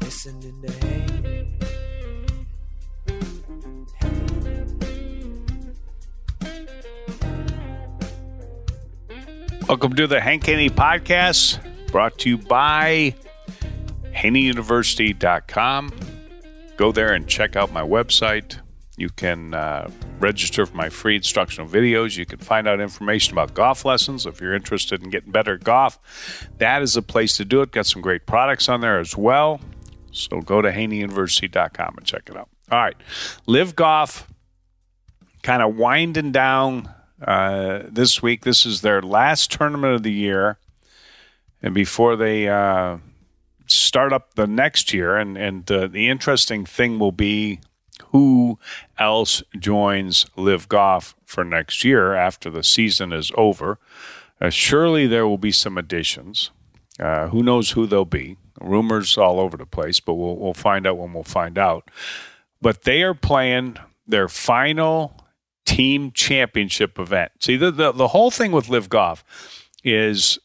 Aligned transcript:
Listening 0.00 0.62
to 0.62 0.72
Haney. 0.86 1.56
Welcome 9.68 9.94
to 9.94 10.06
the 10.08 10.20
Hank 10.20 10.46
Haney 10.46 10.68
Podcast, 10.68 11.60
brought 11.92 12.18
to 12.18 12.28
you 12.28 12.38
by 12.38 13.14
HaneyUniversity.com. 14.14 15.92
Go 16.76 16.90
there 16.90 17.12
and 17.12 17.28
check 17.28 17.54
out 17.54 17.72
my 17.72 17.82
website. 17.82 18.58
You 18.96 19.10
can 19.10 19.54
uh, 19.54 19.88
register 20.18 20.66
for 20.66 20.76
my 20.76 20.88
free 20.88 21.16
instructional 21.16 21.68
videos. 21.68 22.16
You 22.18 22.26
can 22.26 22.38
find 22.38 22.66
out 22.66 22.80
information 22.80 23.32
about 23.32 23.54
golf 23.54 23.84
lessons 23.84 24.26
if 24.26 24.40
you're 24.40 24.54
interested 24.54 25.02
in 25.02 25.10
getting 25.10 25.30
better 25.30 25.54
at 25.54 25.64
golf. 25.64 26.48
That 26.58 26.82
is 26.82 26.96
a 26.96 27.02
place 27.02 27.36
to 27.36 27.44
do 27.44 27.62
it. 27.62 27.70
Got 27.70 27.86
some 27.86 28.02
great 28.02 28.26
products 28.26 28.68
on 28.68 28.80
there 28.80 28.98
as 28.98 29.16
well. 29.16 29.60
So 30.12 30.40
go 30.40 30.60
to 30.62 30.70
HaneyUniversity.com 30.70 31.94
and 31.96 32.06
check 32.06 32.22
it 32.28 32.36
out. 32.36 32.48
All 32.70 32.78
right. 32.78 32.96
LIV 33.46 33.76
Golf 33.76 34.26
kind 35.42 35.62
of 35.62 35.76
winding 35.76 36.32
down 36.32 36.88
uh, 37.22 37.82
this 37.88 38.22
week. 38.22 38.44
This 38.44 38.66
is 38.66 38.80
their 38.80 39.02
last 39.02 39.50
tournament 39.50 39.94
of 39.94 40.02
the 40.02 40.12
year. 40.12 40.58
And 41.62 41.74
before 41.74 42.16
they 42.16 42.48
uh, 42.48 42.98
start 43.66 44.12
up 44.12 44.34
the 44.34 44.46
next 44.46 44.92
year, 44.92 45.16
and, 45.16 45.36
and 45.36 45.70
uh, 45.70 45.86
the 45.86 46.08
interesting 46.08 46.64
thing 46.64 46.98
will 46.98 47.12
be 47.12 47.60
who 48.12 48.58
else 48.98 49.42
joins 49.58 50.26
LIV 50.36 50.68
Golf 50.68 51.14
for 51.24 51.44
next 51.44 51.84
year 51.84 52.14
after 52.14 52.50
the 52.50 52.64
season 52.64 53.12
is 53.12 53.30
over. 53.36 53.78
Uh, 54.40 54.50
surely 54.50 55.06
there 55.06 55.26
will 55.26 55.38
be 55.38 55.52
some 55.52 55.76
additions. 55.76 56.50
Uh, 56.98 57.28
who 57.28 57.42
knows 57.42 57.72
who 57.72 57.86
they'll 57.86 58.04
be? 58.04 58.36
Rumors 58.60 59.16
all 59.18 59.40
over 59.40 59.56
the 59.56 59.66
place, 59.66 60.00
but 60.00 60.14
we'll, 60.14 60.36
we'll 60.36 60.54
find 60.54 60.86
out 60.86 60.98
when 60.98 61.12
we'll 61.12 61.24
find 61.24 61.58
out. 61.58 61.90
But 62.60 62.82
they 62.82 63.02
are 63.02 63.14
playing 63.14 63.78
their 64.06 64.28
final 64.28 65.16
team 65.64 66.12
championship 66.12 66.98
event. 66.98 67.32
See, 67.40 67.56
the, 67.56 67.70
the, 67.70 67.92
the 67.92 68.08
whole 68.08 68.30
thing 68.30 68.52
with 68.52 68.68
LIV 68.68 68.88
Golf 68.88 69.24
is 69.84 70.38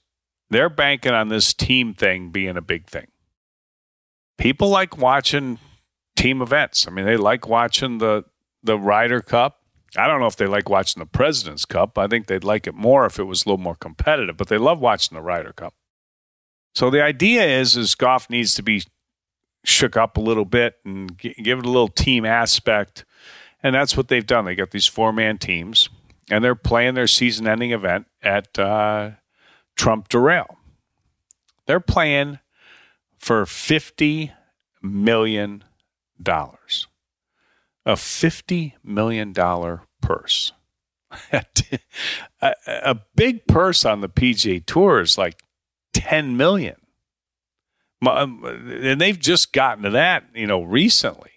they're 0.50 0.70
banking 0.70 1.14
on 1.14 1.30
this 1.30 1.54
team 1.54 1.94
thing 1.94 2.30
being 2.30 2.58
a 2.58 2.62
big 2.62 2.88
thing. 2.88 3.08
People 4.38 4.70
like 4.70 4.98
watching 4.98 5.60
team 6.16 6.42
events. 6.42 6.88
I 6.88 6.92
mean, 6.92 7.06
they 7.06 7.18
like 7.18 7.48
watching 7.48 7.98
the 7.98 8.26
the 8.64 8.78
Ryder 8.78 9.22
Cup. 9.22 9.60
I 9.98 10.08
don't 10.08 10.20
know 10.20 10.26
if 10.26 10.36
they 10.36 10.48
like 10.48 10.70
watching 10.70 11.00
the 11.00 11.06
President's 11.06 11.66
Cup. 11.66 11.98
I 11.98 12.08
think 12.08 12.28
they'd 12.28 12.44
like 12.44 12.68
it 12.68 12.74
more 12.74 13.06
if 13.06 13.20
it 13.20 13.24
was 13.24 13.46
a 13.46 13.50
little 13.50 13.64
more 13.64 13.76
competitive, 13.76 14.36
but 14.36 14.48
they 14.48 14.58
love 14.58 14.80
watching 14.80 15.16
the 15.16 15.22
Ryder 15.22 15.54
Cup. 15.54 15.74
So 16.76 16.90
the 16.90 17.02
idea 17.02 17.44
is 17.44 17.78
is 17.78 17.96
golf 17.96 18.30
needs 18.30 18.54
to 18.56 18.64
be 18.64 18.84
shook 19.64 19.98
up 19.98 20.18
a 20.18 20.22
little 20.22 20.46
bit 20.46 20.76
and 20.86 21.18
give 21.18 21.60
it 21.60 21.66
a 21.66 21.70
little 21.70 21.88
team 21.88 22.26
aspect. 22.26 23.06
And 23.64 23.74
that's 23.74 23.98
what 23.98 24.10
they've 24.10 24.26
done. 24.26 24.46
They 24.46 24.56
got 24.56 24.72
these 24.72 24.86
four 24.86 25.12
man 25.12 25.38
teams, 25.40 25.90
and 26.30 26.44
they're 26.44 26.54
playing 26.54 26.94
their 26.94 27.08
season 27.08 27.48
ending 27.48 27.72
event 27.72 28.06
at 28.22 28.60
uh, 28.60 29.12
Trump 29.76 30.10
Doral. 30.10 30.58
They're 31.66 31.80
playing 31.80 32.40
for 33.18 33.46
$50 33.46 34.32
million. 34.84 35.64
A 36.28 37.94
$50 37.94 38.74
million 38.84 39.34
purse. 40.02 40.52
a, 41.32 42.54
a 42.68 43.00
big 43.16 43.48
purse 43.48 43.86
on 43.86 44.02
the 44.02 44.10
PGA 44.10 44.64
Tour 44.64 45.02
is 45.02 45.18
like 45.18 45.42
10 45.96 46.36
million. 46.36 46.76
Um, 48.06 48.44
and 48.44 49.00
they've 49.00 49.18
just 49.18 49.54
gotten 49.54 49.84
to 49.84 49.90
that, 49.92 50.26
you 50.36 50.46
know, 50.46 50.62
recently. 50.62 51.32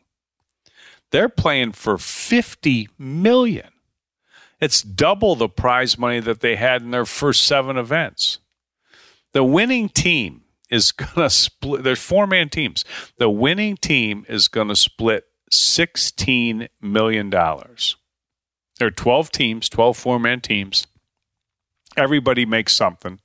They're 1.11 1.29
playing 1.29 1.73
for 1.73 1.97
50 1.97 2.89
million. 2.99 3.71
It's 4.61 4.83
double 4.83 5.37
the 5.37 5.49
prize 5.49 5.97
money 5.97 6.21
that 6.21 6.41
they 6.41 6.57
had 6.57 6.83
in 6.83 6.91
their 6.91 7.07
first 7.07 7.43
seven 7.43 7.79
events. 7.79 8.41
The 9.33 9.45
winning 9.45 9.89
team 9.89 10.43
is 10.69 10.91
going 10.93 11.15
to 11.15 11.31
split. 11.31 11.85
There's 11.85 12.03
four 12.03 12.27
man 12.27 12.49
teams. 12.49 12.85
The 13.19 13.31
winning 13.31 13.77
team 13.77 14.27
is 14.29 14.49
going 14.49 14.69
to 14.69 14.77
split 14.77 15.25
$16 15.53 16.69
million. 16.83 17.31
There 17.31 18.89
are 18.89 18.91
12 18.91 19.31
teams, 19.31 19.69
12 19.69 19.97
four 19.97 20.19
man 20.19 20.41
teams. 20.41 20.87
Everybody 21.97 22.45
makes 22.45 22.77
something. 22.77 23.21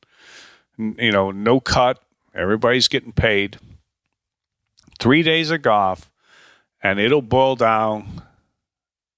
You 0.78 1.12
know, 1.12 1.32
no 1.32 1.60
cut. 1.60 2.02
Everybody's 2.34 2.88
getting 2.88 3.12
paid. 3.12 3.60
Three 5.00 5.24
days 5.24 5.52
of 5.52 5.62
golf, 5.62 6.12
and 6.82 7.00
it'll 7.00 7.22
boil 7.22 7.56
down 7.56 8.24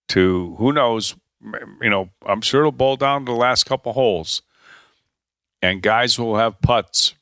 to 0.09 0.55
who 0.57 0.71
knows 0.73 1.15
you 1.81 1.89
know, 1.89 2.09
I'm 2.25 2.41
sure 2.41 2.61
it'll 2.61 2.71
boil 2.71 2.95
down 2.95 3.25
to 3.25 3.31
the 3.31 3.37
last 3.37 3.65
couple 3.65 3.93
holes, 3.93 4.41
and 5.61 5.81
guys 5.81 6.17
will 6.17 6.37
have 6.37 6.61
putts. 6.61 7.13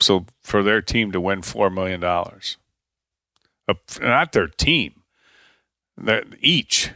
So 0.00 0.26
for 0.42 0.62
their 0.62 0.82
team 0.82 1.12
to 1.12 1.20
win 1.20 1.42
four 1.42 1.70
million 1.70 2.00
dollars, 2.00 2.56
uh, 3.68 3.74
not 4.00 4.32
their 4.32 4.48
team, 4.48 5.02
each 6.40 6.90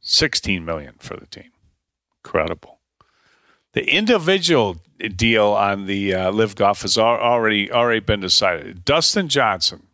sixteen 0.00 0.64
million 0.64 0.94
for 0.98 1.16
the 1.16 1.26
team. 1.26 1.52
Incredible. 2.22 2.79
The 3.72 3.88
individual 3.88 4.80
deal 5.16 5.46
on 5.48 5.86
the 5.86 6.14
uh, 6.14 6.30
LIV 6.30 6.56
Golf 6.56 6.82
has 6.82 6.98
already 6.98 7.70
already 7.70 8.00
been 8.00 8.20
decided. 8.20 8.84
Dustin 8.84 9.28
Johnson, 9.28 9.86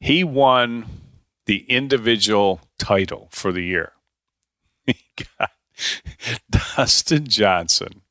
he 0.00 0.24
won 0.24 0.86
the 1.46 1.64
individual 1.68 2.60
title 2.78 3.28
for 3.30 3.52
the 3.52 3.62
year. 3.62 3.92
Dustin 6.50 7.26
Johnson 7.26 8.02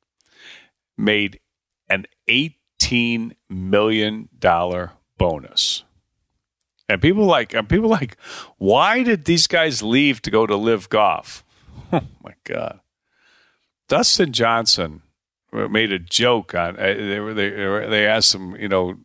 made 0.97 1.39
an 1.89 2.05
eighteen 2.27 3.35
million 3.49 4.29
dollar 4.37 4.91
bonus. 5.17 5.83
And 6.89 7.01
people 7.01 7.25
like 7.25 7.53
and 7.53 7.67
people 7.69 7.89
like, 7.89 8.17
why 8.57 9.03
did 9.03 9.25
these 9.25 9.47
guys 9.47 9.81
leave 9.81 10.21
to 10.23 10.31
go 10.31 10.45
to 10.45 10.55
LIV 10.55 10.89
Golf? 10.89 11.43
Oh 11.93 12.01
my 12.23 12.35
god. 12.45 12.79
Dustin 13.91 14.31
Johnson 14.31 15.01
made 15.51 15.91
a 15.91 15.99
joke 15.99 16.55
on. 16.55 16.79
Uh, 16.79 16.93
they 16.93 17.19
were 17.19 17.33
they 17.33 17.49
they 17.49 18.07
asked 18.07 18.33
him, 18.33 18.55
you 18.55 18.69
know, 18.69 18.95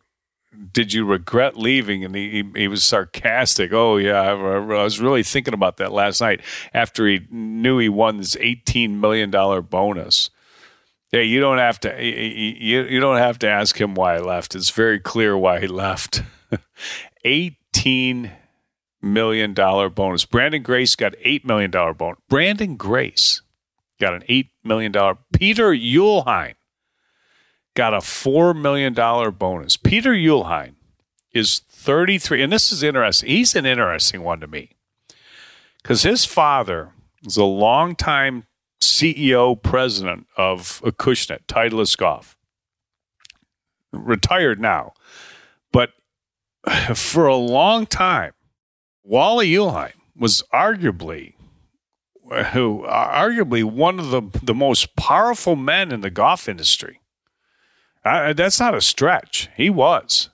did 0.71 0.93
you 0.93 1.03
regret 1.03 1.57
leaving? 1.57 2.05
And 2.05 2.15
he 2.15 2.45
he 2.55 2.69
was 2.69 2.85
sarcastic. 2.85 3.73
Oh 3.73 3.97
yeah, 3.97 4.21
I, 4.21 4.31
I 4.31 4.83
was 4.83 5.01
really 5.01 5.23
thinking 5.23 5.53
about 5.53 5.75
that 5.75 5.91
last 5.91 6.21
night 6.21 6.39
after 6.73 7.05
he 7.05 7.19
knew 7.29 7.79
he 7.79 7.89
won 7.89 8.15
this 8.15 8.37
eighteen 8.39 9.01
million 9.01 9.29
dollar 9.29 9.61
bonus. 9.61 10.29
Yeah, 11.11 11.19
you 11.19 11.41
don't 11.41 11.57
have 11.57 11.81
to 11.81 12.01
you 12.01 12.83
you 12.83 13.01
don't 13.01 13.17
have 13.17 13.39
to 13.39 13.49
ask 13.49 13.75
him 13.75 13.93
why 13.93 14.15
he 14.15 14.21
left. 14.23 14.55
It's 14.55 14.69
very 14.69 15.01
clear 15.01 15.37
why 15.37 15.59
he 15.59 15.67
left. 15.67 16.23
eighteen 17.25 18.31
million 19.01 19.53
dollar 19.53 19.89
bonus. 19.89 20.25
Branden 20.25 20.63
Grace 20.63 20.95
got 20.95 21.13
eight 21.25 21.45
million 21.45 21.71
dollar 21.71 21.93
bonus. 21.93 22.19
Branden 22.31 22.77
Grace 22.77 23.41
got 23.99 24.13
an 24.13 24.21
$8 24.29 24.49
million. 24.63 24.93
Peter 25.33 25.71
Uihlein 25.71 26.55
got 27.75 27.93
a 27.93 27.97
$4 27.97 28.59
million 28.59 28.93
bonus. 29.33 29.77
Peter 29.77 30.13
Uihlein 30.13 30.75
is 31.31 31.59
33, 31.69 32.41
and 32.41 32.51
this 32.51 32.71
is 32.71 32.83
interesting. 32.83 33.29
He's 33.29 33.55
an 33.55 33.65
interesting 33.65 34.23
one 34.23 34.39
to 34.39 34.47
me 34.47 34.71
because 35.81 36.03
his 36.03 36.25
father 36.25 36.91
is 37.25 37.37
a 37.37 37.43
longtime 37.43 38.45
CEO 38.81 39.61
president 39.61 40.27
of 40.35 40.81
Acushnet, 40.83 41.45
Titleist 41.47 41.97
Golf. 41.97 42.37
Retired 43.93 44.59
now. 44.59 44.93
But 45.71 45.91
for 46.95 47.27
a 47.27 47.35
long 47.35 47.85
time, 47.85 48.33
Wally 49.03 49.51
Uihlein 49.51 49.93
was 50.15 50.43
arguably 50.53 51.33
who 52.29 52.85
arguably 52.87 53.63
one 53.63 53.99
of 53.99 54.09
the 54.09 54.21
the 54.43 54.53
most 54.53 54.95
powerful 54.95 55.55
men 55.55 55.91
in 55.91 56.01
the 56.01 56.09
golf 56.09 56.49
industry. 56.49 57.01
Uh, 58.03 58.33
that's 58.33 58.59
not 58.59 58.75
a 58.75 58.81
stretch. 58.81 59.49
He 59.55 59.69
was, 59.69 60.29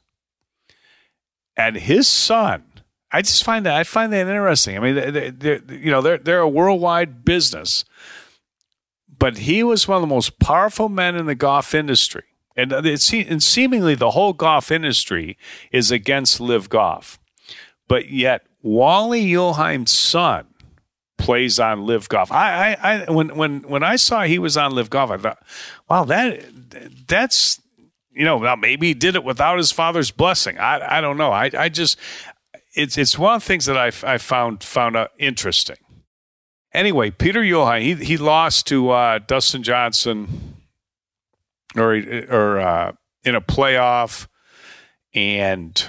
and 1.57 1.75
his 1.75 2.07
son. 2.07 2.65
I 3.11 3.21
just 3.21 3.43
find 3.43 3.65
that 3.65 3.75
I 3.75 3.83
find 3.83 4.11
that 4.11 4.27
interesting. 4.27 4.75
I 4.75 4.79
mean, 4.79 4.95
they, 4.95 5.29
they, 5.29 5.75
you 5.75 5.91
know, 5.91 6.01
they're 6.01 6.17
they're 6.17 6.39
a 6.39 6.49
worldwide 6.49 7.23
business, 7.23 7.85
but 9.19 9.39
he 9.39 9.63
was 9.63 9.87
one 9.87 9.97
of 9.97 10.01
the 10.01 10.07
most 10.07 10.39
powerful 10.39 10.89
men 10.89 11.15
in 11.15 11.27
the 11.27 11.35
golf 11.35 11.75
industry, 11.75 12.23
and 12.55 12.71
it's 12.71 13.13
and 13.13 13.41
seemingly 13.41 13.93
the 13.95 14.11
whole 14.11 14.33
golf 14.33 14.71
industry 14.71 15.37
is 15.71 15.91
against 15.91 16.39
LIV 16.39 16.69
Golf, 16.69 17.19
but 17.87 18.09
yet 18.09 18.47
Wally 18.63 19.23
Uihlein's 19.25 19.91
son 19.91 20.47
plays 21.23 21.57
on 21.57 21.85
LIV 21.85 22.09
Golf. 22.09 22.31
I, 22.33 22.73
I, 22.73 22.93
I, 23.05 23.11
when 23.11 23.35
when 23.35 23.61
when 23.61 23.81
I 23.81 23.95
saw 23.95 24.23
he 24.23 24.39
was 24.39 24.57
on 24.57 24.75
LIV 24.75 24.89
Golf, 24.89 25.09
I 25.09 25.17
thought, 25.17 25.43
wow, 25.89 26.03
that 26.03 26.43
that's 27.07 27.61
you 28.11 28.25
know, 28.25 28.37
now 28.39 28.55
maybe 28.57 28.87
he 28.87 28.93
did 28.93 29.15
it 29.15 29.23
without 29.23 29.57
his 29.57 29.71
father's 29.71 30.11
blessing. 30.11 30.57
I 30.59 30.97
I 30.97 31.01
don't 31.01 31.15
know. 31.15 31.31
I 31.31 31.49
I 31.57 31.69
just 31.69 31.97
it's 32.73 32.97
it's 32.97 33.17
one 33.17 33.35
of 33.35 33.41
the 33.41 33.47
things 33.47 33.65
that 33.67 33.77
I 33.77 33.87
I 34.03 34.17
found 34.17 34.63
found 34.63 34.97
uh, 34.97 35.07
interesting. 35.17 35.77
Anyway, 36.73 37.09
Peter 37.09 37.41
Uihlein, 37.41 37.81
he 37.81 37.93
he 37.95 38.17
lost 38.17 38.67
to 38.67 38.89
uh, 38.89 39.19
Dustin 39.19 39.63
Johnson, 39.63 40.57
or 41.77 41.95
or 42.29 42.59
uh, 42.59 42.91
in 43.23 43.33
a 43.33 43.41
playoff, 43.41 44.27
and 45.13 45.85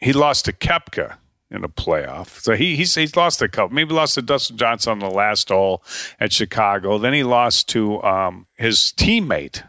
he 0.00 0.12
lost 0.12 0.46
to 0.46 0.52
Koepka 0.52 1.18
in 1.52 1.64
a 1.64 1.68
playoff. 1.68 2.40
So 2.40 2.54
he 2.54 2.76
he's, 2.76 2.94
he's 2.94 3.16
lost 3.16 3.42
a 3.42 3.48
couple. 3.48 3.74
Maybe 3.74 3.92
lost 3.94 4.14
to 4.14 4.22
Dustin 4.22 4.56
Johnson 4.56 4.92
on 4.92 4.98
the 4.98 5.10
last 5.10 5.48
hole 5.50 5.84
at 6.18 6.32
Chicago. 6.32 6.98
Then 6.98 7.12
he 7.12 7.22
lost 7.22 7.68
to 7.70 8.02
um, 8.02 8.46
his 8.56 8.92
teammate 8.96 9.62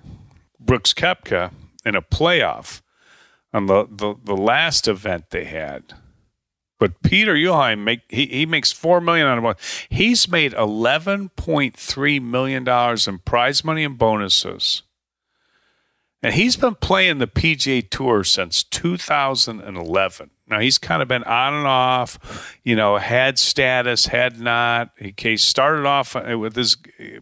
Brooks 0.59 0.93
Koepka 0.93 1.51
in 1.85 1.95
a 1.95 2.01
playoff 2.01 2.81
on 3.53 3.67
the, 3.67 3.85
the, 3.89 4.15
the 4.23 4.35
last 4.35 4.87
event 4.87 5.29
they 5.29 5.43
had. 5.43 5.93
But 6.79 7.01
Peter 7.01 7.35
Uihlein 7.35 7.79
make 7.79 8.01
he, 8.09 8.25
he 8.25 8.45
makes 8.45 8.71
four 8.71 8.99
million 8.99 9.27
on 9.27 9.45
a 9.45 9.55
He's 9.89 10.27
made 10.27 10.53
eleven 10.53 11.29
point 11.29 11.77
three 11.77 12.19
million 12.19 12.63
dollars 12.63 13.07
in 13.07 13.19
prize 13.19 13.63
money 13.63 13.83
and 13.83 13.97
bonuses. 13.97 14.83
And 16.23 16.33
he's 16.33 16.55
been 16.55 16.75
playing 16.75 17.17
the 17.17 17.27
PGA 17.27 17.87
Tour 17.87 18.23
since 18.23 18.63
2011. 18.63 20.29
Now 20.47 20.59
he's 20.59 20.77
kind 20.77 21.01
of 21.01 21.09
been 21.09 21.23
on 21.25 21.53
and 21.53 21.67
off, 21.67 22.57
you 22.63 22.77
know, 22.77 22.97
had 22.97 23.37
status, 23.37 24.05
had 24.05 24.39
not. 24.39 24.91
He 25.17 25.35
started 25.35 25.85
off 25.85 26.15
uh, 26.15 26.39
with 26.39 26.55
his 26.55 26.77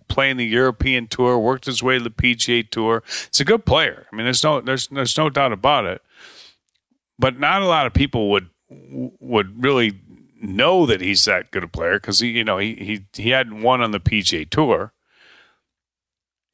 playing 0.08 0.38
the 0.38 0.46
European 0.46 1.08
Tour, 1.08 1.40
worked 1.40 1.66
his 1.66 1.82
way 1.82 1.98
to 1.98 2.04
the 2.04 2.12
PGA 2.12 2.70
Tour. 2.70 3.04
It's 3.28 3.40
a 3.40 3.46
good 3.46 3.66
player. 3.66 4.06
I 4.12 4.16
mean, 4.16 4.26
there's 4.26 4.44
no 4.44 4.62
there's 4.62 4.88
there's 4.88 5.18
no 5.18 5.30
doubt 5.30 5.52
about 5.52 5.86
it. 5.86 6.02
But 7.18 7.40
not 7.40 7.62
a 7.62 7.68
lot 7.68 7.88
of 7.88 7.94
people 7.94 8.30
would 8.32 8.50
would 8.70 9.64
really 9.64 10.00
know 10.42 10.86
that 10.86 11.02
he's 11.02 11.26
that 11.26 11.52
good 11.52 11.64
a 11.64 11.68
player 11.68 11.94
because 11.94 12.20
he 12.20 12.30
you 12.30 12.44
know 12.44 12.60
he 12.60 12.76
he 12.76 13.06
he 13.14 13.30
hadn't 13.30 13.62
won 13.62 13.82
on 13.82 13.92
the 13.92 14.00
PGA 14.00 14.48
Tour. 14.48 14.94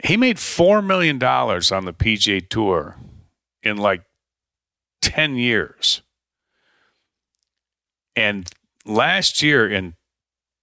He 0.03 0.17
made 0.17 0.39
four 0.39 0.81
million 0.81 1.17
dollars 1.17 1.71
on 1.71 1.85
the 1.85 1.93
PGA 1.93 2.47
Tour 2.47 2.97
in 3.63 3.77
like 3.77 4.03
ten 5.01 5.35
years 5.35 6.01
and 8.17 8.49
last 8.83 9.43
year 9.43 9.69
in 9.69 9.93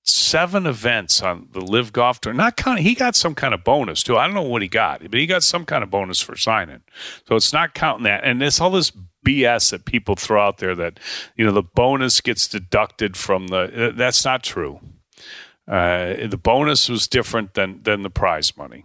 seven 0.03 0.67
events 0.67 1.23
on 1.23 1.49
the 1.53 1.61
LIV 1.61 1.93
Golf 1.93 2.21
Tour, 2.21 2.35
not 2.35 2.57
counting, 2.57 2.85
he 2.85 2.95
got 2.95 3.17
some 3.17 3.35
kind 3.35 3.55
of 3.55 3.65
bonus 3.65 4.03
too. 4.03 4.19
I 4.19 4.27
don't 4.27 4.35
know 4.35 4.43
what 4.43 4.61
he 4.61 4.69
got, 4.69 5.01
but 5.01 5.15
he 5.15 5.25
got 5.25 5.45
some 5.45 5.65
kind 5.65 5.83
of 5.83 5.89
bonus 5.89 6.21
for 6.21 6.37
signing. 6.37 6.83
So 7.27 7.37
it's 7.37 7.53
not 7.53 7.73
counting 7.73 8.05
that. 8.05 8.25
And 8.25 8.43
it's 8.43 8.61
all 8.61 8.71
this 8.71 8.93
BS 9.25 9.71
that 9.71 9.87
people 9.87 10.17
throw 10.17 10.45
out 10.45 10.59
there 10.59 10.75
that, 10.75 10.99
you 11.37 11.47
know, 11.47 11.53
the 11.53 11.63
bonus 11.63 12.21
gets 12.21 12.49
deducted 12.49 13.17
from 13.17 13.47
the, 13.47 13.95
that's 13.97 14.25
not 14.25 14.43
true. 14.43 14.81
Uh, 15.67 16.27
the 16.27 16.41
bonus 16.43 16.91
was 16.91 17.09
different 17.09 17.55
than, 17.55 17.83
than 17.85 18.03
the 18.03 18.11
prize 18.11 18.55
money. 18.59 18.85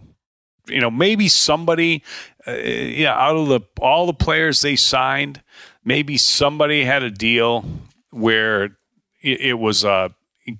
You 0.66 0.80
know, 0.80 0.90
maybe 0.90 1.28
somebody, 1.28 2.02
uh, 2.46 2.52
yeah, 2.52 3.14
out 3.14 3.36
of 3.36 3.48
the 3.48 3.60
all 3.80 4.06
the 4.06 4.14
players 4.14 4.60
they 4.60 4.76
signed, 4.76 5.42
maybe 5.84 6.16
somebody 6.16 6.84
had 6.84 7.02
a 7.02 7.10
deal 7.10 7.64
where 8.10 8.76
it, 9.22 9.58
was 9.58 9.84
uh, 9.84 10.08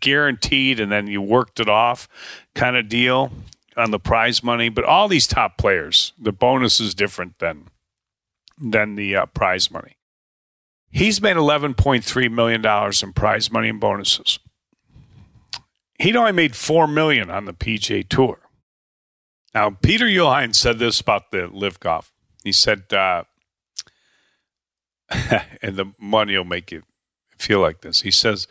guaranteed 0.01 0.81
and 0.81 0.91
then 0.93 1.07
you 1.07 1.21
worked 1.23 1.61
it 1.61 1.69
off 1.69 2.09
kind 2.55 2.77
of 2.77 2.89
deal 2.89 3.33
on 3.77 3.91
the 3.91 3.99
prize 3.99 4.43
money. 4.43 4.69
But 4.69 4.85
all 4.85 5.09
these 5.09 5.27
top 5.27 5.57
players, 5.57 6.13
the 6.19 6.33
bonus 6.33 6.81
is 6.81 6.95
different 6.95 7.39
than 7.39 7.69
than 8.63 8.95
the 8.95 9.17
uh, 9.17 9.27
prize 9.27 9.71
money. 9.71 9.97
He's 10.91 11.23
made 11.23 11.37
eleven 11.37 11.75
point 11.75 12.05
three 12.05 12.29
million 12.29 12.61
dollars 12.61 13.03
in 13.03 13.13
prize 13.13 13.51
money 13.51 13.69
and 13.69 13.81
bonuses. 13.81 14.39
He'd 15.99 16.17
only 16.17 16.33
made 16.33 16.57
four 16.57 16.87
million 16.87 17.31
on 17.31 17.45
the 17.45 17.53
PGA 17.53 18.09
Tour. 18.09 18.39
Now, 19.55 19.71
Peter 19.71 20.07
Uihlein 20.07 20.55
said 20.55 20.79
this 20.79 21.01
about 21.01 21.31
the 21.31 21.49
LIV 21.49 21.81
Golf. 21.81 22.13
He 22.45 22.53
said, 22.53 22.93
uh, 22.93 23.25
and 25.63 25.77
the 25.77 25.93
money 25.99 26.37
will 26.37 26.45
make 26.45 26.71
you 26.71 26.83
feel 27.37 27.61
like 27.61 27.81
this. 27.81 28.03
He 28.03 28.11
says, 28.11 28.47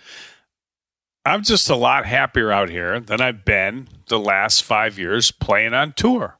I'm 1.25 1.43
just 1.43 1.69
a 1.69 1.75
lot 1.75 2.05
happier 2.05 2.51
out 2.51 2.69
here 2.69 2.99
than 2.99 3.21
I've 3.21 3.45
been 3.45 3.87
the 4.07 4.19
last 4.19 4.63
five 4.63 4.97
years 4.97 5.31
playing 5.31 5.73
on 5.73 5.93
tour. 5.93 6.39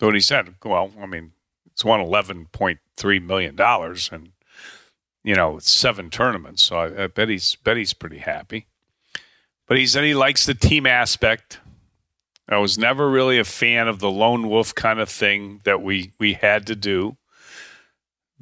So 0.00 0.06
what 0.06 0.14
he 0.14 0.20
said, 0.20 0.54
well, 0.64 0.92
I 1.00 1.06
mean, 1.06 1.32
it's 1.72 1.84
won 1.84 2.00
$11.3 2.00 3.22
million 3.22 3.60
and, 3.60 4.32
you 5.22 5.34
know, 5.34 5.58
seven 5.58 6.10
tournaments. 6.10 6.62
So 6.62 6.76
I, 6.76 7.04
I 7.04 7.06
bet 7.08 7.28
he's, 7.28 7.56
bet 7.56 7.76
he's 7.76 7.94
pretty 7.94 8.18
happy. 8.18 8.66
But 9.66 9.78
he 9.78 9.86
said 9.86 10.04
he 10.04 10.14
likes 10.14 10.46
the 10.46 10.54
team 10.54 10.86
aspect. 10.86 11.58
I 12.48 12.58
was 12.58 12.76
never 12.76 13.08
really 13.08 13.38
a 13.38 13.44
fan 13.44 13.88
of 13.88 14.00
the 14.00 14.10
lone 14.10 14.48
wolf 14.48 14.74
kind 14.74 15.00
of 15.00 15.08
thing 15.08 15.60
that 15.64 15.82
we 15.82 16.12
we 16.18 16.34
had 16.34 16.66
to 16.66 16.76
do. 16.76 17.16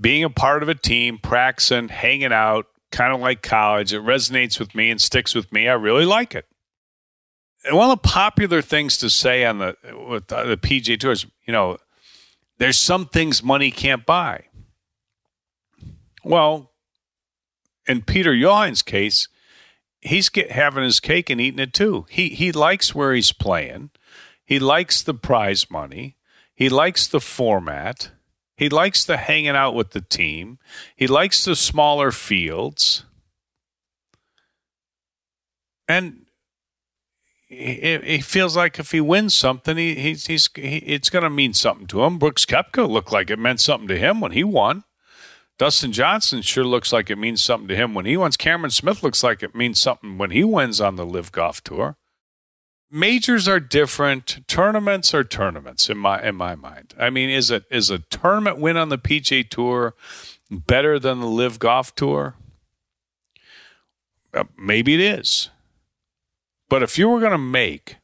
Being 0.00 0.24
a 0.24 0.30
part 0.30 0.62
of 0.62 0.68
a 0.68 0.74
team, 0.74 1.18
practicing, 1.18 1.88
hanging 1.88 2.32
out, 2.32 2.66
kind 2.90 3.14
of 3.14 3.20
like 3.20 3.42
college, 3.42 3.92
it 3.92 4.02
resonates 4.02 4.58
with 4.58 4.74
me 4.74 4.90
and 4.90 5.00
sticks 5.00 5.34
with 5.34 5.52
me. 5.52 5.68
I 5.68 5.74
really 5.74 6.04
like 6.04 6.34
it. 6.34 6.46
And 7.64 7.76
one 7.76 7.90
of 7.90 8.02
the 8.02 8.08
popular 8.08 8.60
things 8.60 8.96
to 8.98 9.10
say 9.10 9.44
on 9.44 9.58
the 9.58 9.76
with 10.08 10.26
the, 10.28 10.44
the 10.44 10.56
PGA 10.56 10.98
tours, 10.98 11.26
you 11.46 11.52
know, 11.52 11.78
there's 12.58 12.78
some 12.78 13.06
things 13.06 13.42
money 13.42 13.70
can't 13.70 14.04
buy. 14.04 14.46
Well, 16.24 16.72
in 17.86 18.02
Peter 18.02 18.38
Johan's 18.38 18.82
case, 18.82 19.28
he's 20.02 20.28
get, 20.28 20.50
having 20.50 20.84
his 20.84 21.00
cake 21.00 21.30
and 21.30 21.40
eating 21.40 21.60
it 21.60 21.72
too. 21.72 22.06
He 22.10 22.30
he 22.30 22.52
likes 22.52 22.94
where 22.94 23.14
he's 23.14 23.32
playing. 23.32 23.90
He 24.44 24.58
likes 24.58 25.02
the 25.02 25.14
prize 25.14 25.70
money. 25.70 26.16
He 26.54 26.68
likes 26.68 27.06
the 27.06 27.20
format. 27.20 28.10
He 28.56 28.68
likes 28.68 29.04
the 29.04 29.16
hanging 29.16 29.56
out 29.56 29.74
with 29.74 29.90
the 29.90 30.02
team. 30.02 30.58
He 30.94 31.06
likes 31.06 31.44
the 31.44 31.56
smaller 31.56 32.12
fields. 32.12 33.04
And 35.88 36.26
he, 37.48 37.98
he 38.04 38.20
feels 38.20 38.56
like 38.56 38.78
if 38.78 38.92
he 38.92 39.00
wins 39.00 39.34
something, 39.34 39.76
he, 39.76 39.94
he's, 39.94 40.26
he's 40.26 40.48
he, 40.54 40.76
it's 40.78 41.10
going 41.10 41.24
to 41.24 41.30
mean 41.30 41.54
something 41.54 41.86
to 41.88 42.04
him. 42.04 42.18
Brooks 42.18 42.44
Koepka 42.44 42.88
looked 42.88 43.12
like 43.12 43.30
it 43.30 43.38
meant 43.38 43.60
something 43.60 43.88
to 43.88 43.98
him 43.98 44.20
when 44.20 44.32
he 44.32 44.44
won. 44.44 44.84
Dustin 45.62 45.92
Johnson 45.92 46.42
sure 46.42 46.64
looks 46.64 46.92
like 46.92 47.08
it 47.08 47.18
means 47.18 47.40
something 47.40 47.68
to 47.68 47.76
him 47.76 47.94
when 47.94 48.04
he 48.04 48.16
wins. 48.16 48.36
Cameron 48.36 48.72
Smith 48.72 49.04
looks 49.04 49.22
like 49.22 49.44
it 49.44 49.54
means 49.54 49.80
something 49.80 50.18
when 50.18 50.32
he 50.32 50.42
wins 50.42 50.80
on 50.80 50.96
the 50.96 51.06
LIV 51.06 51.30
Golf 51.30 51.62
Tour. 51.62 51.96
Majors 52.90 53.46
are 53.46 53.60
different. 53.60 54.40
Tournaments 54.48 55.14
are 55.14 55.22
tournaments 55.22 55.88
in 55.88 55.98
my 55.98 56.20
in 56.20 56.34
my 56.34 56.56
mind. 56.56 56.94
I 56.98 57.10
mean, 57.10 57.30
is 57.30 57.52
it 57.52 57.62
is 57.70 57.90
a 57.90 58.00
tournament 58.00 58.58
win 58.58 58.76
on 58.76 58.88
the 58.88 58.98
PGA 58.98 59.48
Tour 59.48 59.94
better 60.50 60.98
than 60.98 61.20
the 61.20 61.28
LIV 61.28 61.60
Golf 61.60 61.94
Tour? 61.94 62.34
Uh, 64.34 64.42
maybe 64.58 64.94
it 64.94 65.00
is. 65.00 65.50
But 66.68 66.82
if 66.82 66.98
you 66.98 67.08
were 67.08 67.20
going 67.20 67.30
to 67.30 67.38
make 67.38 67.98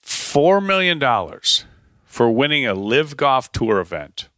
four 0.00 0.60
million 0.60 1.00
dollars 1.00 1.64
for 2.04 2.30
winning 2.30 2.64
a 2.64 2.74
LIV 2.74 3.16
Golf 3.16 3.50
Tour 3.50 3.80
event 3.80 4.28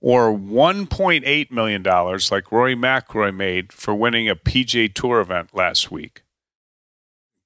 or 0.00 0.32
$1.8 0.32 1.50
million 1.50 1.82
like 1.82 2.52
Rory 2.52 2.76
McIlroy 2.76 3.34
made 3.34 3.72
for 3.72 3.94
winning 3.94 4.28
a 4.28 4.36
PGA 4.36 4.92
Tour 4.92 5.20
event 5.20 5.54
last 5.54 5.90
week. 5.90 6.22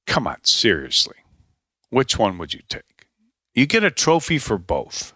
Come 0.07 0.27
on, 0.27 0.45
seriously. 0.45 1.17
Which 1.91 2.19
one 2.19 2.39
would 2.39 2.53
you 2.53 2.61
take? 2.69 3.07
You 3.55 3.67
get 3.67 3.85
a 3.85 3.91
trophy 3.91 4.39
for 4.39 4.59
both. 4.59 5.15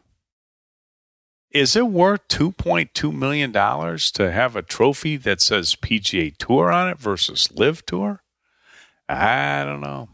Is 1.51 1.75
it 1.75 1.87
worth 1.87 2.27
$2.2 2.29 3.15
million 3.15 3.53
to 3.53 4.33
have 4.33 4.57
a 4.57 4.63
trophy 4.63 5.17
that 5.17 5.41
says 5.41 5.75
PGA 5.75 6.37
Tour 6.37 6.71
on 6.71 6.89
it 6.89 6.99
versus 6.99 7.51
LIV 7.53 7.87
Tour? 7.87 8.23
I 9.09 9.65
don't 9.65 9.81
know. 9.81 10.09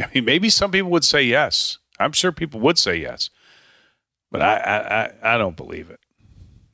I 0.00 0.08
mean, 0.14 0.24
maybe 0.24 0.48
some 0.50 0.70
people 0.70 0.90
would 0.90 1.04
say 1.04 1.22
yes. 1.22 1.78
I'm 1.98 2.12
sure 2.12 2.30
people 2.30 2.60
would 2.60 2.78
say 2.78 2.96
yes, 2.96 3.30
but 4.30 4.40
I, 4.40 5.12
I, 5.22 5.34
I 5.34 5.38
don't 5.38 5.56
believe 5.56 5.90
it. 5.90 5.98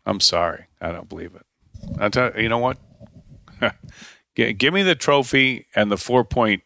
I'm 0.06 0.20
sorry. 0.20 0.66
I 0.80 0.92
don't 0.92 1.08
believe 1.08 1.34
it. 1.34 1.46
I 1.98 2.08
tell 2.08 2.38
you 2.38 2.48
know 2.48 2.58
what? 2.58 2.78
Give 4.34 4.74
me 4.74 4.82
the 4.82 4.94
trophy 4.94 5.66
and 5.74 5.90
the 5.90 5.96
4.2 5.96 6.60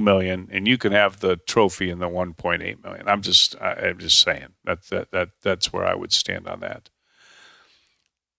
million, 0.00 0.48
and 0.52 0.68
you 0.68 0.78
can 0.78 0.92
have 0.92 1.20
the 1.20 1.36
trophy 1.36 1.90
and 1.90 2.00
the 2.00 2.08
1.8 2.08 2.82
million. 2.82 3.08
I'm 3.08 3.22
just, 3.22 3.56
I, 3.60 3.88
am 3.88 3.98
just 3.98 4.20
saying 4.20 4.48
that, 4.64 4.84
that 4.88 5.10
that 5.10 5.30
that's 5.42 5.72
where 5.72 5.84
I 5.84 5.94
would 5.94 6.12
stand 6.12 6.46
on 6.46 6.60
that. 6.60 6.90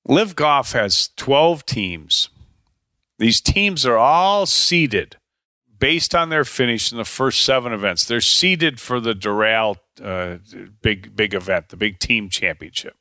LIV 0.07 0.35
Golf 0.35 0.71
has 0.71 1.09
12 1.17 1.65
teams. 1.65 2.29
These 3.17 3.41
teams 3.41 3.85
are 3.85 3.97
all 3.97 4.45
seeded 4.45 5.17
based 5.77 6.15
on 6.15 6.29
their 6.29 6.45
finish 6.45 6.91
in 6.91 6.97
the 6.97 7.05
first 7.05 7.41
seven 7.41 7.73
events. 7.73 8.05
They're 8.05 8.21
seeded 8.21 8.79
for 8.79 9.01
the 9.01 9.13
Doral 9.13 9.77
uh, 10.01 10.37
big 10.81 11.17
big 11.17 11.33
event, 11.33 11.69
the 11.69 11.77
big 11.77 11.99
team 11.99 12.29
championship 12.29 12.95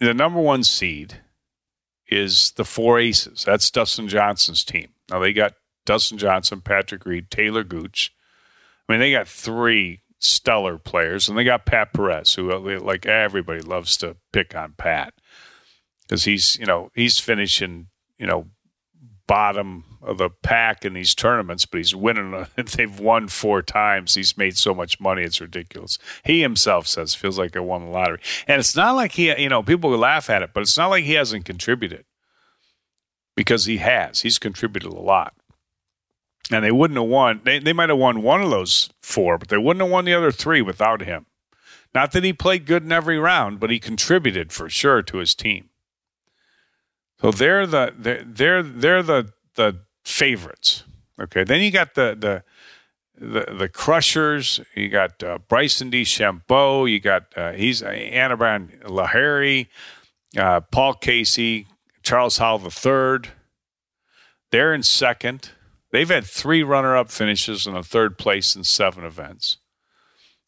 the 0.00 0.14
number 0.14 0.40
one 0.40 0.64
seed 0.64 1.20
is 2.08 2.52
the 2.52 2.64
four 2.64 2.98
aces. 2.98 3.44
That's 3.44 3.70
Dustin 3.70 4.08
Johnson's 4.08 4.64
team. 4.64 4.88
Now 5.10 5.20
they 5.20 5.32
got 5.32 5.54
Dustin 5.86 6.18
Johnson, 6.18 6.60
Patrick 6.60 7.06
Reed, 7.06 7.30
Talor 7.30 7.66
Gooch. 7.66 8.12
I 8.88 8.92
mean, 8.92 9.00
they 9.00 9.12
got 9.12 9.28
three 9.28 10.02
stellar 10.18 10.78
players, 10.78 11.28
and 11.28 11.38
they 11.38 11.44
got 11.44 11.66
Pat 11.66 11.92
Perez, 11.92 12.34
who 12.34 12.50
like 12.78 13.06
everybody 13.06 13.60
loves 13.60 13.96
to 13.98 14.16
pick 14.32 14.54
on 14.54 14.74
Pat 14.76 15.14
because 16.02 16.24
he's 16.24 16.58
you 16.58 16.66
know 16.66 16.90
he's 16.94 17.18
finishing 17.18 17.86
you 18.18 18.26
know 18.26 18.46
bottom 19.26 19.89
of 20.02 20.18
the 20.18 20.30
pack 20.30 20.84
in 20.84 20.94
these 20.94 21.14
tournaments, 21.14 21.66
but 21.66 21.78
he's 21.78 21.94
winning. 21.94 22.46
They've 22.56 22.98
won 22.98 23.28
four 23.28 23.62
times. 23.62 24.14
He's 24.14 24.36
made 24.36 24.56
so 24.56 24.74
much 24.74 25.00
money, 25.00 25.22
it's 25.22 25.40
ridiculous. 25.40 25.98
He 26.24 26.40
himself 26.40 26.86
says 26.86 27.14
feels 27.14 27.38
like 27.38 27.56
I 27.56 27.60
won 27.60 27.86
the 27.86 27.90
lottery, 27.90 28.20
and 28.46 28.60
it's 28.60 28.76
not 28.76 28.94
like 28.94 29.12
he, 29.12 29.34
you 29.40 29.48
know, 29.48 29.62
people 29.62 29.90
laugh 29.90 30.30
at 30.30 30.42
it, 30.42 30.50
but 30.54 30.62
it's 30.62 30.78
not 30.78 30.88
like 30.88 31.04
he 31.04 31.14
hasn't 31.14 31.44
contributed 31.44 32.04
because 33.36 33.66
he 33.66 33.78
has. 33.78 34.22
He's 34.22 34.38
contributed 34.38 34.92
a 34.92 35.00
lot, 35.00 35.34
and 36.50 36.64
they 36.64 36.72
wouldn't 36.72 36.98
have 36.98 37.08
won. 37.08 37.40
They 37.44 37.58
they 37.58 37.72
might 37.72 37.90
have 37.90 37.98
won 37.98 38.22
one 38.22 38.42
of 38.42 38.50
those 38.50 38.90
four, 39.02 39.38
but 39.38 39.48
they 39.48 39.58
wouldn't 39.58 39.82
have 39.82 39.92
won 39.92 40.04
the 40.04 40.14
other 40.14 40.32
three 40.32 40.62
without 40.62 41.02
him. 41.02 41.26
Not 41.94 42.12
that 42.12 42.24
he 42.24 42.32
played 42.32 42.66
good 42.66 42.84
in 42.84 42.92
every 42.92 43.18
round, 43.18 43.58
but 43.58 43.70
he 43.70 43.80
contributed 43.80 44.52
for 44.52 44.68
sure 44.68 45.02
to 45.02 45.18
his 45.18 45.34
team. 45.34 45.70
So 47.20 47.30
they're 47.30 47.66
the 47.66 47.92
they're 47.96 48.22
they're, 48.24 48.62
they're 48.62 49.02
the 49.02 49.32
the 49.54 49.80
favorites. 50.04 50.84
Okay, 51.20 51.44
then 51.44 51.60
you 51.60 51.70
got 51.70 51.94
the 51.94 52.16
the 52.18 52.42
the, 53.20 53.54
the 53.54 53.68
crushers. 53.68 54.60
You 54.74 54.88
got 54.88 55.22
uh, 55.22 55.38
Bryson 55.48 55.90
DeChambeau. 55.90 56.90
You 56.90 57.00
got 57.00 57.24
uh, 57.36 57.52
he's 57.52 57.82
uh, 57.82 57.88
Lahiri, 57.90 59.68
uh, 60.36 60.60
Paul 60.60 60.94
Casey, 60.94 61.66
Charles 62.02 62.38
Howell 62.38 62.62
III. 62.64 63.30
They're 64.50 64.74
in 64.74 64.82
second. 64.82 65.50
They've 65.92 66.08
had 66.08 66.24
three 66.24 66.62
runner-up 66.62 67.10
finishes 67.10 67.66
and 67.66 67.76
a 67.76 67.82
third 67.82 68.16
place 68.16 68.54
in 68.54 68.64
seven 68.64 69.04
events. 69.04 69.58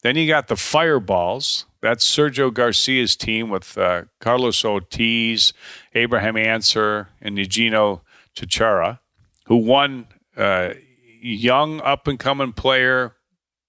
Then 0.01 0.15
you 0.15 0.27
got 0.27 0.47
the 0.47 0.55
Fireballs. 0.55 1.65
That's 1.81 2.09
Sergio 2.09 2.53
Garcia's 2.53 3.15
team 3.15 3.49
with 3.49 3.77
uh, 3.77 4.03
Carlos 4.19 4.63
Ortiz, 4.63 5.53
Abraham 5.95 6.37
Ancer, 6.37 7.09
and 7.21 7.37
Eugenio 7.37 8.03
Chacarra, 8.35 8.99
who 9.45 9.57
won 9.57 10.07
uh, 10.37 10.73
young 11.21 11.81
up 11.81 12.07
and 12.07 12.19
coming 12.19 12.53
player 12.53 13.15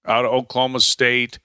out 0.05 0.25
of 0.25 0.31
Oklahoma 0.31 0.79
State. 0.79 1.39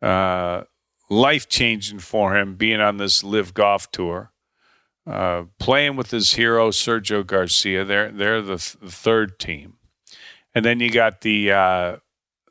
Uh, 0.00 0.64
Life 1.10 1.48
changing 1.48 1.98
for 1.98 2.34
him 2.34 2.56
being 2.56 2.80
on 2.80 2.96
this 2.96 3.22
LIV 3.22 3.52
Golf 3.52 3.90
Tour. 3.90 4.32
Uh, 5.06 5.44
playing 5.58 5.96
with 5.96 6.10
his 6.10 6.34
hero 6.34 6.70
Sergio 6.70 7.24
Garcia. 7.26 7.84
They're 7.84 8.10
they're 8.10 8.40
the, 8.40 8.56
th- 8.56 8.76
the 8.80 8.90
third 8.90 9.38
team, 9.38 9.74
and 10.54 10.64
then 10.64 10.80
you 10.80 10.90
got 10.90 11.20
the 11.20 11.52
uh, 11.52 11.96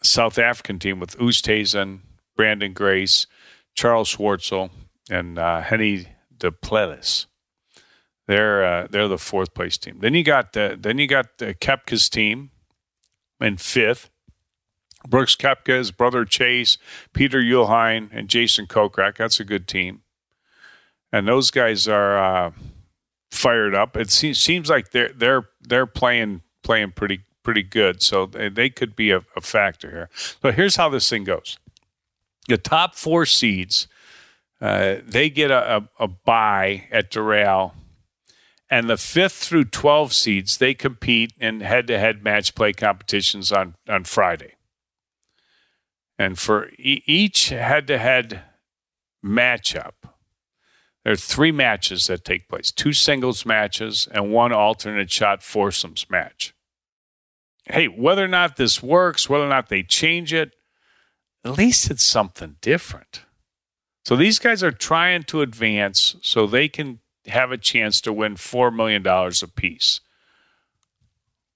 South 0.04 0.38
African 0.38 0.78
team 0.78 1.00
with 1.00 1.18
Oosthuizen, 1.18 2.02
Branden 2.38 2.76
Grace, 2.76 3.26
Charles 3.74 4.16
Schwartzel, 4.16 4.70
and 5.10 5.40
uh, 5.40 5.62
Hennie 5.62 6.10
du 6.38 6.52
Plessis. 6.52 7.26
They're 8.28 8.64
uh, 8.64 8.88
they're 8.90 9.08
the 9.08 9.18
fourth 9.18 9.54
place 9.54 9.78
team. 9.78 10.00
Then 10.00 10.14
you 10.14 10.24
got 10.24 10.54
the 10.54 10.78
then 10.80 10.98
you 10.98 11.08
got 11.08 11.38
the 11.40 11.54
Koepka's 11.54 12.10
team 12.10 12.52
in 13.42 13.58
fifth. 13.58 14.10
Brooks 15.06 15.36
Koepka, 15.36 15.78
his 15.78 15.92
brother 15.92 16.24
Chase, 16.24 16.78
Peter 17.12 17.42
Uihlein, 17.42 18.10
and 18.14 18.30
Jason 18.30 18.68
Kokrak. 18.68 19.18
That's 19.18 19.40
a 19.40 19.44
good 19.44 19.68
team, 19.68 20.04
and 21.12 21.28
those 21.28 21.52
guys 21.52 21.90
are 21.90 22.18
uh, 22.18 22.52
fired 23.30 23.76
up. 23.76 23.98
It 23.98 24.10
seems, 24.12 24.70
like 24.70 24.92
they're 24.92 25.12
they're 25.14 25.50
they're 25.62 25.86
playing 25.86 26.42
playing 26.64 26.92
pretty 26.92 27.20
pretty 27.44 27.64
good, 27.64 28.02
so 28.02 28.26
they, 28.26 28.48
they 28.48 28.70
could 28.70 28.96
be 28.96 29.12
a, 29.12 29.24
a 29.36 29.42
factor 29.42 29.92
here. 29.92 30.10
But 30.40 30.54
here's 30.56 30.78
how 30.78 30.88
this 30.88 31.10
thing 31.10 31.26
goes: 31.26 31.58
the 32.48 32.58
top 32.58 32.96
four 32.96 33.26
seeds, 33.26 33.90
uh, 34.62 34.96
they 35.04 35.30
get 35.30 35.52
a, 35.52 35.78
a, 35.78 35.90
a 36.00 36.08
bye 36.08 36.86
at 36.92 37.12
Doral. 37.12 37.74
And 38.74 38.90
the 38.90 38.98
fifth 38.98 39.34
through 39.34 39.66
12 39.66 40.14
seeds, 40.14 40.58
they 40.58 40.74
compete 40.74 41.32
in 41.40 41.60
head 41.60 41.86
to 41.86 42.00
head 42.00 42.24
match 42.24 42.56
play 42.56 42.74
competitions 42.74 43.52
on, 43.52 43.76
on 43.88 44.04
Friday. 44.04 44.56
And 46.18 46.40
for 46.40 46.70
e- 46.80 47.04
each 47.06 47.50
head 47.50 47.86
to 47.86 48.00
head 48.00 48.42
matchup, 49.24 49.92
there 51.04 51.14
are 51.14 51.16
three 51.16 51.52
matches 51.52 52.08
that 52.08 52.26
take 52.26 52.50
place 52.50 52.72
two 52.72 52.94
singles 52.94 53.46
matches 53.46 54.08
and 54.12 54.32
one 54.32 54.52
alternate 54.52 55.12
shot 55.12 55.44
foursomes 55.44 56.08
match. 56.10 56.56
hey, 57.66 57.86
whether 57.88 58.26
or 58.26 58.28
not 58.28 58.56
this 58.56 58.82
works, 58.82 59.30
whether 59.30 59.46
or 59.46 59.50
not 59.50 59.70
they 59.70 59.84
change 59.84 60.34
it, 60.34 60.56
at 61.46 61.60
least 61.60 61.92
it's 61.92 62.04
something 62.04 62.56
different. 62.60 63.22
So 64.04 64.16
these 64.16 64.40
guys 64.40 64.64
are 64.64 64.72
trying 64.72 65.22
to 65.26 65.44
advance 65.44 66.16
so 66.24 66.48
they 66.48 66.68
can 66.68 67.02
have 67.28 67.52
a 67.52 67.58
chance 67.58 68.02
to 68.02 68.14
win 68.14 68.36
$4 68.36 68.76
million 68.76 69.06
apiece, 69.06 70.02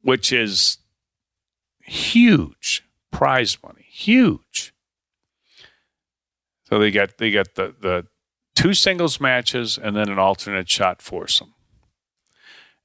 which 0.02 0.32
is 0.32 0.78
huge 1.82 2.84
prize 3.12 3.58
money. 3.64 3.86
Huge. 3.90 4.74
So 6.66 6.80
they 6.80 6.92
got 6.92 7.18
they 7.18 7.32
got 7.32 7.56
the, 7.56 7.74
the 7.80 8.08
two 8.56 8.74
singles 8.74 9.22
matches 9.22 9.78
and 9.82 9.96
then 9.96 10.10
an 10.10 10.20
alternate 10.20 10.70
shot 10.70 11.02
foursome. 11.02 11.54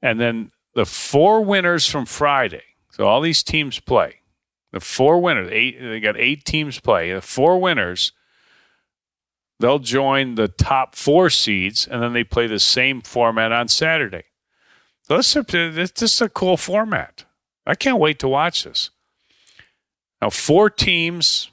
And 0.00 0.20
then 0.20 0.52
the 0.74 0.86
four 0.86 1.44
winners 1.44 1.86
from 1.86 2.06
Friday. 2.06 2.62
So 2.90 3.06
all 3.06 3.20
these 3.20 3.42
teams 3.42 3.80
play. 3.80 4.20
The 4.70 4.80
four 4.80 5.20
winners, 5.20 5.48
eight 5.50 5.80
they 5.80 6.00
got 6.00 6.16
eight 6.16 6.44
teams 6.44 6.80
play. 6.80 7.12
The 7.12 7.20
four 7.20 7.60
winners 7.60 8.12
they'll 9.62 9.78
join 9.78 10.34
the 10.34 10.48
top 10.48 10.96
four 10.96 11.30
seeds, 11.30 11.86
and 11.86 12.02
then 12.02 12.12
they 12.12 12.24
play 12.24 12.48
the 12.48 12.58
same 12.58 13.00
format 13.00 13.52
on 13.52 13.68
Saturday. 13.68 14.24
This 15.08 15.36
is 15.36 16.20
a 16.20 16.28
cool 16.28 16.56
format. 16.56 17.24
I 17.64 17.76
can't 17.76 18.00
wait 18.00 18.18
to 18.18 18.28
watch 18.28 18.64
this. 18.64 18.90
Now, 20.20 20.30
four 20.30 20.68
teams 20.68 21.50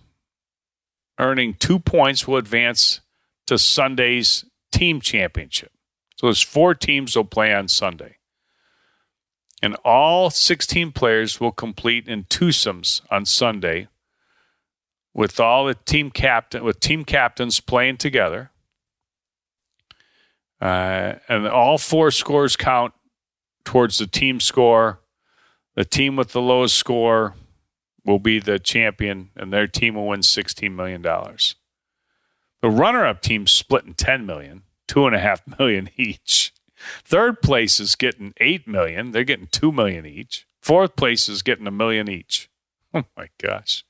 earning 1.19 1.53
two 1.53 1.77
points 1.77 2.27
will 2.27 2.37
advance 2.37 3.01
to 3.45 3.57
Sunday's 3.57 4.43
team 4.71 5.01
championship. 5.01 5.71
So 6.15 6.27
there's 6.27 6.41
four 6.41 6.73
teams 6.73 7.15
will 7.15 7.25
play 7.25 7.53
on 7.53 7.67
Sunday. 7.67 8.17
And 9.61 9.75
all 9.85 10.29
16 10.29 10.93
players 10.93 11.39
will 11.39 11.51
complete 11.51 12.07
in 12.07 12.23
twosomes 12.23 13.01
on 13.11 13.25
Sunday 13.25 13.87
with 15.19 15.37
all 15.37 15.65
the 15.65 15.75
team 15.75 16.09
captain 16.09 16.63
with 16.63 16.79
team 16.79 17.03
captains 17.03 17.59
playing 17.59 17.97
together. 17.97 18.51
Uh, 20.61 21.15
and 21.27 21.45
all 21.45 21.77
four 21.77 22.09
scores 22.09 22.55
count 22.55 22.93
towards 23.65 23.97
the 23.97 24.07
team 24.07 24.39
score. 24.39 25.01
The 25.75 25.83
team 25.83 26.15
with 26.15 26.31
the 26.31 26.39
lowest 26.39 26.77
score 26.77 27.33
will 28.05 28.19
be 28.19 28.39
the 28.39 28.59
champion, 28.59 29.31
and 29.35 29.51
their 29.51 29.67
team 29.67 29.95
will 29.95 30.07
win 30.07 30.21
$16 30.21 30.73
million. 30.73 31.01
The 31.01 32.69
runner-up 32.69 33.21
team 33.21 33.45
split 33.45 33.83
in 33.83 33.95
10 33.95 34.25
million, 34.25 34.63
two 34.87 35.05
and 35.05 35.13
a 35.13 35.19
half 35.19 35.41
million 35.59 35.89
each. 35.97 36.53
Third 37.03 37.41
place 37.41 37.81
is 37.81 37.97
getting 37.97 38.33
8 38.37 38.69
million. 38.69 39.11
They're 39.11 39.25
getting 39.25 39.47
2 39.51 39.73
million 39.73 40.05
each. 40.05 40.47
Fourth 40.61 40.95
place 40.95 41.27
is 41.27 41.41
getting 41.41 41.67
a 41.67 41.71
million 41.71 42.09
each. 42.09 42.49
Oh 42.91 43.03
my 43.15 43.27
gosh. 43.39 43.83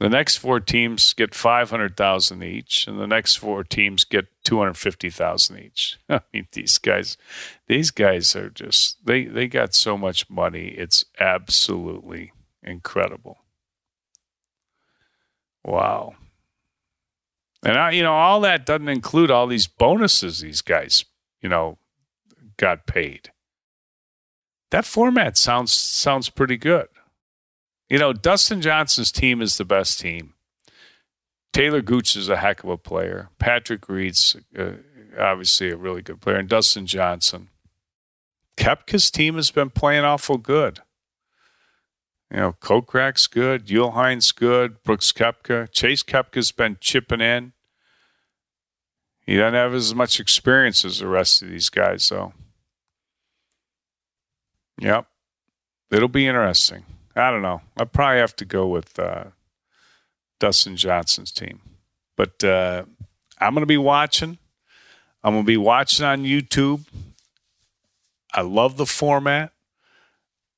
The 0.00 0.08
next 0.08 0.38
four 0.38 0.60
teams 0.60 1.12
get 1.12 1.34
500,000 1.34 2.42
each 2.42 2.88
and 2.88 2.98
the 2.98 3.06
next 3.06 3.36
four 3.36 3.62
teams 3.62 4.04
get 4.04 4.28
250,000 4.44 5.58
each. 5.58 5.98
I 6.08 6.22
mean 6.32 6.48
these 6.52 6.78
guys 6.78 7.18
these 7.66 7.90
guys 7.90 8.34
are 8.34 8.48
just 8.48 9.04
they 9.04 9.24
they 9.24 9.46
got 9.46 9.74
so 9.74 9.98
much 9.98 10.30
money. 10.30 10.68
It's 10.68 11.04
absolutely 11.20 12.32
incredible. 12.62 13.40
Wow. 15.62 16.14
And 17.62 17.76
I, 17.76 17.90
you 17.90 18.02
know, 18.02 18.14
all 18.14 18.40
that 18.40 18.64
doesn't 18.64 18.88
include 18.88 19.30
all 19.30 19.46
these 19.46 19.66
bonuses 19.66 20.40
these 20.40 20.62
guys, 20.62 21.04
you 21.42 21.50
know, 21.50 21.76
got 22.56 22.86
paid. 22.86 23.32
That 24.70 24.86
format 24.86 25.36
sounds 25.36 25.72
sounds 25.72 26.30
pretty 26.30 26.56
good. 26.56 26.88
You 27.90 27.98
know, 27.98 28.12
Dustin 28.12 28.62
Johnson's 28.62 29.10
team 29.10 29.42
is 29.42 29.58
the 29.58 29.64
best 29.64 29.98
team. 29.98 30.34
Talor 31.52 31.84
Gooch 31.84 32.14
is 32.16 32.28
a 32.28 32.36
heck 32.36 32.62
of 32.62 32.70
a 32.70 32.78
player. 32.78 33.28
Patrick 33.40 33.88
Reed's 33.88 34.36
uh, 34.56 34.74
obviously 35.18 35.70
a 35.70 35.76
really 35.76 36.00
good 36.00 36.20
player, 36.20 36.36
and 36.36 36.48
Dustin 36.48 36.86
Johnson. 36.86 37.48
Koepka's 38.56 39.10
team 39.10 39.34
has 39.34 39.50
been 39.50 39.70
playing 39.70 40.04
awful 40.04 40.38
good. 40.38 40.80
You 42.30 42.36
know, 42.36 42.52
Kokrak's 42.60 43.26
good, 43.26 43.66
Uihlein's 43.66 44.30
good, 44.30 44.82
Brooks 44.84 45.10
Koepka. 45.10 45.72
Chase 45.72 46.04
Koepka's 46.04 46.52
been 46.52 46.76
chipping 46.80 47.20
in. 47.20 47.54
He 49.26 49.36
doesn't 49.36 49.54
have 49.54 49.74
as 49.74 49.94
much 49.94 50.20
experience 50.20 50.84
as 50.84 51.00
the 51.00 51.08
rest 51.08 51.42
of 51.42 51.48
these 51.48 51.68
guys, 51.68 52.08
though. 52.08 52.34
Yep. 54.78 55.06
It'll 55.90 56.08
be 56.08 56.28
interesting. 56.28 56.84
I 57.16 57.30
don't 57.30 57.42
know. 57.42 57.62
I 57.76 57.84
probably 57.84 58.20
have 58.20 58.36
to 58.36 58.44
go 58.44 58.66
with 58.66 58.98
uh, 58.98 59.24
Dustin 60.38 60.76
Johnson's 60.76 61.32
team. 61.32 61.60
But 62.16 62.42
uh, 62.44 62.84
I'm 63.38 63.54
going 63.54 63.62
to 63.62 63.66
be 63.66 63.76
watching. 63.76 64.38
I'm 65.22 65.34
going 65.34 65.44
to 65.44 65.46
be 65.46 65.56
watching 65.56 66.04
on 66.04 66.24
YouTube. 66.24 66.84
I 68.32 68.42
love 68.42 68.76
the 68.76 68.86
format. 68.86 69.52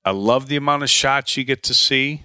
I 0.04 0.10
love 0.10 0.48
the 0.48 0.56
amount 0.56 0.82
of 0.82 0.90
shots 0.90 1.36
you 1.36 1.44
get 1.44 1.62
to 1.64 1.74
see. 1.74 2.22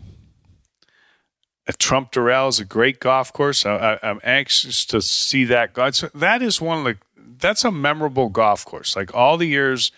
A 1.68 1.74
Trump 1.74 2.12
Doral 2.12 2.50
is 2.50 2.60
a 2.60 2.66
great 2.66 3.00
golf 3.00 3.34
course. 3.34 3.66
I, 3.66 4.00
am 4.02 4.20
anxious 4.24 4.86
to 4.86 5.02
see 5.02 5.44
that. 5.46 5.76
So 5.96 6.10
That 6.16 6.42
is 6.42 6.62
one 6.62 6.80
of 6.80 6.84
the. 6.86 6.98
That's 7.40 7.64
a 7.64 7.72
memorable 7.72 8.30
golf 8.30 8.66
course. 8.66 8.96
Like 8.96 9.14
all 9.14 9.38
the 9.38 9.46
years 9.46 9.92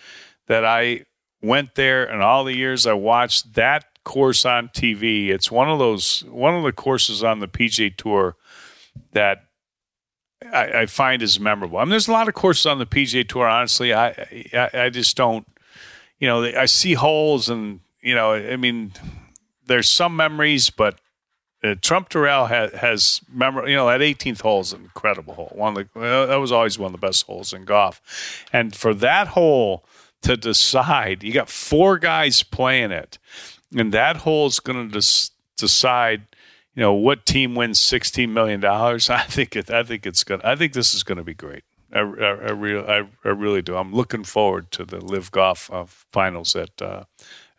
that 0.48 0.66
I 0.66 1.06
went 1.42 1.76
there, 1.76 2.04
and 2.04 2.22
all 2.22 2.44
the 2.44 2.56
years 2.56 2.86
I 2.86 2.94
watched 2.94 3.54
that 3.54 3.86
course 4.10 4.44
on 4.44 4.70
TV. 4.70 5.28
It's 5.28 5.52
one 5.52 5.70
of 5.70 5.78
those 5.78 6.24
one 6.26 6.56
of 6.56 6.64
the 6.64 6.72
courses 6.72 7.24
on 7.24 7.42
the 7.42 7.48
PGA 7.48 7.96
Tour 7.96 8.36
that 9.12 9.44
I, 10.52 10.82
I, 10.82 10.86
find 10.88 11.22
is 11.22 11.40
memorable. 11.40 11.78
I 11.78 11.84
mean, 11.84 11.92
there's 11.92 12.08
a 12.08 12.12
lot 12.12 12.28
of 12.28 12.34
courses 12.34 12.66
on 12.66 12.80
the 12.80 12.88
PGA 12.88 13.28
Tour. 13.30 13.48
Honestly, 13.48 13.94
I 13.94 14.08
I, 14.52 14.70
I 14.74 14.90
just 14.90 15.16
don't. 15.16 15.46
You 16.18 16.28
know, 16.28 16.44
I 16.44 16.66
see 16.66 16.96
holes, 16.96 17.50
and 17.50 17.82
you 18.02 18.16
know, 18.16 18.34
I 18.34 18.56
mean, 18.56 18.94
there's 19.68 19.88
some 19.88 20.16
memories, 20.16 20.72
but 20.72 21.00
uh, 21.64 21.76
Trump 21.80 22.10
Doral 22.10 22.50
has, 22.50 22.74
has 22.74 23.22
memory. 23.32 23.70
You 23.70 23.78
know, 23.78 23.88
that 23.88 24.02
18th 24.02 24.42
hole 24.42 24.62
is 24.62 24.74
an 24.74 24.82
incredible 24.82 25.36
hole. 25.36 25.52
One 25.54 25.78
of 25.78 25.88
the 25.94 26.00
that 26.00 26.40
was 26.40 26.52
always 26.52 26.80
one 26.80 26.88
of 26.88 27.00
the 27.00 27.08
best 27.08 27.28
holes 27.28 27.54
in 27.54 27.64
golf, 27.64 28.02
and 28.52 28.76
for 28.76 28.96
that 28.96 29.28
hole 29.28 29.86
to 30.24 30.36
decide, 30.36 31.24
you 31.24 31.32
got 31.32 31.48
four 31.48 32.00
guys 32.00 32.42
playing 32.42 32.92
it, 32.92 33.20
and 33.76 33.94
that 33.94 34.18
hole 34.18 34.48
is 34.48 34.60
going 34.60 34.90
to 34.90 35.00
des- 35.00 35.32
decide 35.58 36.24
you 36.76 36.82
know 36.82 36.94
what 36.94 37.26
team 37.26 37.56
wins 37.56 37.80
16 37.80 38.34
million 38.34 38.60
dollars 38.60 39.10
i 39.10 39.24
think 39.24 39.56
it 39.56 39.70
i 39.70 39.84
think 39.84 40.06
it's 40.06 40.24
good 40.24 40.42
i 40.44 40.56
think 40.56 40.74
this 40.74 40.94
is 40.94 41.04
going 41.04 41.18
to 41.18 41.24
be 41.24 41.34
great 41.34 41.64
I, 41.92 42.00
I, 42.00 42.02
I, 42.02 42.52
really, 42.52 42.88
I, 42.88 42.98
I, 43.26 43.30
really 43.30 43.64
do. 43.64 43.76
I'm 43.76 43.92
looking 43.92 44.24
forward 44.24 44.70
to 44.74 44.86
the 44.86 45.04
LIV 45.04 45.32
Golf 45.32 45.72
uh, 45.74 45.86
finals 46.12 46.56
at 46.56 46.80
uh, 46.80 47.06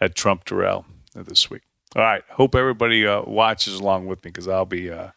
at 0.01 0.15
Trump 0.15 0.45
Doral 0.45 0.85
this 1.15 1.51
week. 1.51 1.63
All 1.97 2.03
right, 2.03 2.23
hope 2.31 2.55
everybody 2.55 3.05
uh, 3.05 3.23
watches 3.23 3.75
along 3.75 4.07
with 4.07 4.25
me 4.25 4.31
because 4.31 4.47
I'll 4.47 4.65
be 4.65 4.89
uh, 4.91 5.09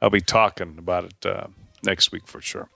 I'll 0.00 0.10
be 0.10 0.20
talking 0.20 0.76
about 0.78 1.04
it 1.04 1.26
uh, 1.26 1.48
next 1.82 2.12
week 2.12 2.28
for 2.28 2.40
sure. 2.40 2.68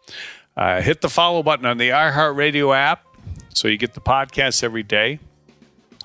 Uh, 0.57 0.81
hit 0.81 1.01
the 1.01 1.09
follow 1.09 1.43
button 1.43 1.67
on 1.67 1.79
the 1.79 1.91
iHeartRadio 1.91 2.77
app 2.77 3.05
so 3.55 3.69
you 3.69 3.77
get 3.77 3.95
the 3.95 4.01
podcast 4.01 4.63
every 4.63 4.83
day. 4.83 5.21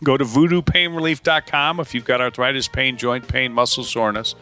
Go 0.03 0.17
to 0.17 0.25
voodoopainrelief.com 0.25 1.79
if 1.79 1.93
you've 1.93 2.05
got 2.05 2.21
arthritis, 2.21 2.67
pain, 2.67 2.97
joint 2.97 3.27
pain, 3.27 3.53
muscle 3.53 3.83
soreness. 3.83 4.35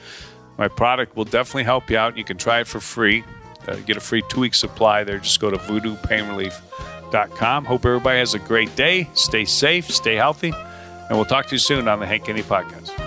My 0.58 0.68
product 0.68 1.16
will 1.16 1.26
definitely 1.26 1.64
help 1.64 1.90
you 1.90 1.98
out. 1.98 2.18
You 2.18 2.24
can 2.24 2.38
try 2.38 2.60
it 2.60 2.68
for 2.68 2.80
free. 2.80 3.24
Uh, 3.68 3.76
get 3.78 3.98
a 3.98 4.00
free 4.00 4.24
two 4.30 4.42
week 4.42 4.54
supply 4.54 5.04
there. 5.04 5.20
Just 5.20 5.40
go 5.40 5.52
to 5.52 5.58
voodoopainrelief.com. 5.58 7.66
Hope 7.66 7.86
everybody 7.86 8.20
has 8.20 8.34
a 8.34 8.40
great 8.40 8.76
day. 8.76 9.10
Stay 9.14 9.46
safe, 9.46 9.90
stay 9.90 10.16
healthy, 10.16 10.52
and 10.52 11.12
we'll 11.12 11.26
talk 11.26 11.48
to 11.48 11.56
you 11.56 11.60
soon 11.60 11.88
on 11.88 12.00
the 12.00 12.06
Hank 12.06 12.28
Haney 12.28 12.44
Podcast. 12.44 13.07